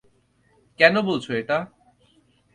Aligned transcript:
কেন 0.79 0.95
বলছো 1.01 1.29
এটা? 1.33 1.57